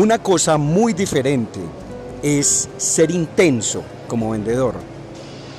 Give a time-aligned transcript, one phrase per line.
[0.00, 1.60] Una cosa muy diferente
[2.22, 4.76] es ser intenso como vendedor.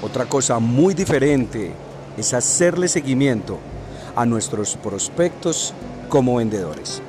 [0.02, 1.72] Otra cosa muy diferente
[2.18, 3.60] es hacerle seguimiento
[4.16, 5.76] a nuestros prospectos
[6.10, 7.04] como vendedores.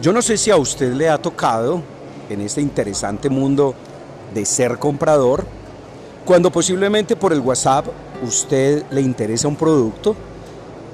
[0.00, 1.82] Yo no sé si a usted le ha tocado
[2.30, 3.74] en este interesante mundo
[4.32, 5.44] de ser comprador,
[6.24, 7.86] cuando posiblemente por el WhatsApp
[8.22, 10.14] usted le interesa un producto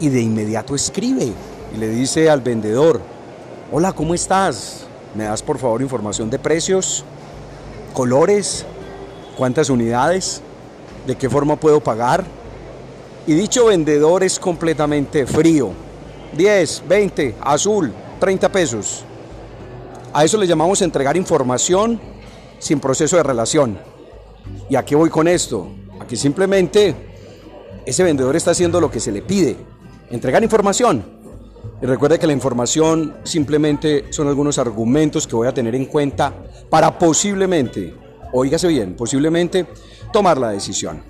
[0.01, 1.31] y de inmediato escribe
[1.75, 3.03] y le dice al vendedor,
[3.71, 4.82] hola, ¿cómo estás?
[5.15, 7.05] ¿Me das por favor información de precios,
[7.93, 8.65] colores,
[9.37, 10.41] cuántas unidades,
[11.07, 12.25] de qué forma puedo pagar?
[13.27, 15.71] Y dicho vendedor es completamente frío.
[16.37, 19.05] 10, 20, azul, 30 pesos.
[20.15, 22.01] A eso le llamamos entregar información
[22.59, 23.79] sin proceso de relación.
[24.69, 25.69] ¿Y a qué voy con esto?
[26.01, 26.95] A que simplemente
[27.85, 29.57] ese vendedor está haciendo lo que se le pide,
[30.11, 31.22] entregar información.
[31.83, 36.33] Y recuerde que la información simplemente son algunos argumentos que voy a tener en cuenta
[36.71, 37.93] para posiblemente,
[38.33, 39.67] oígase bien, posiblemente
[40.13, 41.03] tomar la decisión.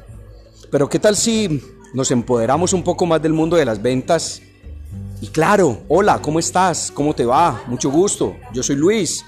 [0.71, 1.63] Pero ¿qué tal si
[1.93, 4.41] nos empoderamos un poco más del mundo de las ventas?
[5.21, 6.91] Y claro, hola, ¿cómo estás?
[6.91, 7.65] ¿Cómo te va?
[7.67, 8.35] Mucho gusto.
[8.55, 9.27] Yo soy Luis.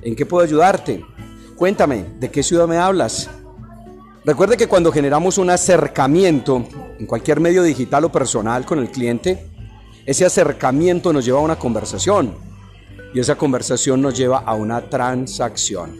[0.00, 1.04] ¿En qué puedo ayudarte?
[1.56, 3.28] Cuéntame, ¿de qué ciudad me hablas?
[4.24, 6.64] Recuerde que cuando generamos un acercamiento
[6.98, 9.55] en cualquier medio digital o personal con el cliente,
[10.06, 12.34] ese acercamiento nos lleva a una conversación
[13.12, 15.96] y esa conversación nos lleva a una transacción.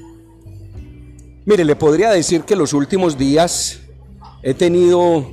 [1.44, 3.80] Mire, le podría decir que los últimos días
[4.42, 5.26] he tenido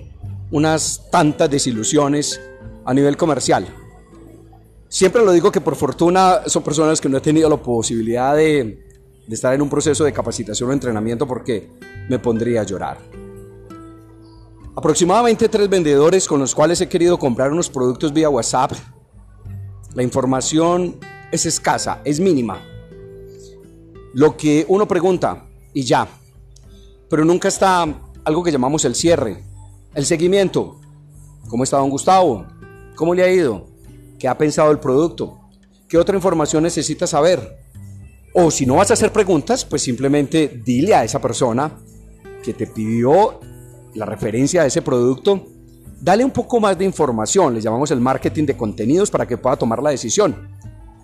[0.52, 2.42] unas tantas desilusiones
[2.86, 3.68] a nivel comercial.
[4.88, 8.64] Siempre lo digo que por fortuna son personas que no he tenido la posibilidad de,
[9.28, 11.70] de estar en un proceso de capacitación o entrenamiento porque
[12.10, 13.23] me pondría a llorar.
[14.76, 18.72] Aproximadamente tres vendedores con los cuales he querido comprar unos productos vía WhatsApp.
[19.94, 20.98] La información
[21.32, 22.60] es escasa, es mínima.
[24.14, 26.08] Lo que uno pregunta y ya.
[27.08, 27.86] Pero nunca está
[28.24, 29.44] algo que llamamos el cierre,
[29.94, 30.80] el seguimiento.
[31.50, 32.48] ¿Cómo está don Gustavo?
[32.96, 33.68] ¿Cómo le ha ido?
[34.18, 35.40] ¿Qué ha pensado el producto?
[35.88, 37.60] ¿Qué otra información necesita saber?
[38.34, 41.78] O si no vas a hacer preguntas, pues simplemente dile a esa persona
[42.44, 43.40] que te pidió
[43.96, 45.48] la referencia a ese producto,
[46.00, 49.56] dale un poco más de información, le llamamos el marketing de contenidos para que pueda
[49.56, 50.50] tomar la decisión.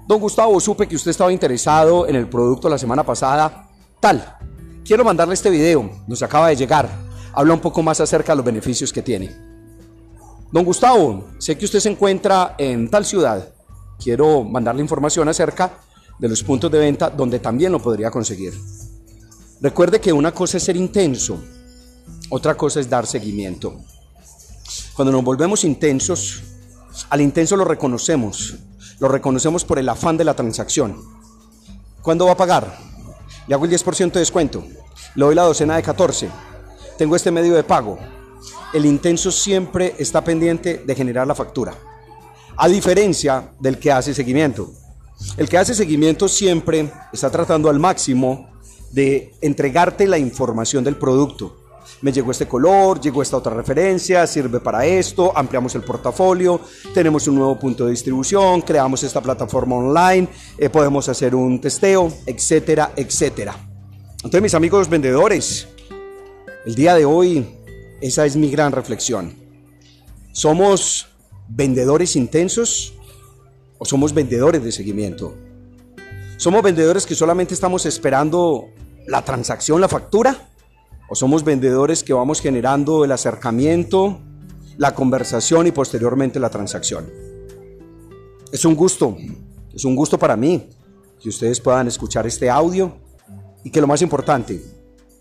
[0.08, 3.70] Don Gustavo, supe que usted estaba interesado en el producto la semana pasada,
[4.00, 4.38] tal.
[4.84, 6.90] Quiero mandarle este video, nos acaba de llegar.
[7.34, 9.30] Habla un poco más acerca de los beneficios que tiene.
[10.52, 13.54] Don Gustavo, sé que usted se encuentra en tal ciudad.
[14.04, 15.74] Quiero mandarle información acerca
[16.18, 18.54] de los puntos de venta donde también lo podría conseguir.
[19.62, 21.40] Recuerde que una cosa es ser intenso,
[22.30, 23.76] otra cosa es dar seguimiento.
[24.96, 26.44] Cuando nos volvemos intensos,
[27.10, 28.56] al intenso lo reconocemos,
[29.00, 30.98] lo reconocemos por el afán de la transacción.
[32.02, 32.78] ¿Cuándo va a pagar?
[33.48, 34.64] Le hago el 10% de descuento,
[35.16, 36.30] le doy la docena de 14,
[36.98, 37.98] tengo este medio de pago.
[38.74, 41.74] El intenso siempre está pendiente de generar la factura,
[42.56, 44.72] a diferencia del que hace seguimiento.
[45.38, 48.50] El que hace seguimiento siempre está tratando al máximo
[48.92, 51.59] de entregarte la información del producto.
[52.02, 56.62] Me llegó este color, llegó esta otra referencia, sirve para esto, ampliamos el portafolio,
[56.94, 62.12] tenemos un nuevo punto de distribución, creamos esta plataforma online, eh, podemos hacer un testeo,
[62.26, 63.56] etcétera, etcétera.
[64.16, 65.68] Entonces, mis amigos vendedores,
[66.66, 67.46] el día de hoy,
[68.02, 69.34] esa es mi gran reflexión.
[70.32, 71.08] ¿Somos
[71.50, 72.94] vendedores intensos
[73.78, 75.36] o somos vendedores de seguimiento?
[76.38, 78.70] ¿Somos vendedores que solamente estamos esperando
[79.08, 80.49] la transacción, la factura?
[81.10, 84.20] ¿O somos vendedores que vamos generando el acercamiento,
[84.78, 87.10] la conversación y posteriormente la transacción?
[88.52, 89.18] Es un gusto,
[89.74, 90.70] es un gusto para mí
[91.22, 92.96] que ustedes puedan escuchar este audio
[93.64, 94.62] y que lo más importante,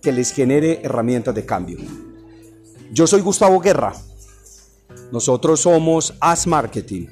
[0.03, 1.79] que les genere herramientas de cambio.
[2.93, 3.95] Yo soy Gustavo Guerra.
[5.11, 7.07] Nosotros somos As Marketing.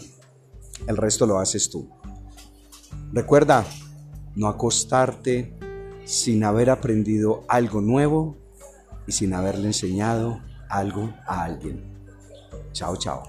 [0.86, 1.90] el resto lo haces tú.
[3.12, 3.66] Recuerda
[4.34, 5.52] no acostarte
[6.06, 8.38] sin haber aprendido algo nuevo
[9.06, 10.40] y sin haberle enseñado
[10.72, 11.84] algo a alguien.
[12.72, 13.22] Chao, chao.